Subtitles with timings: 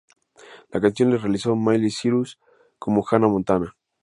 [0.71, 2.39] La canción la realizó Miley Cyrus
[2.79, 3.75] como Hannah Montana.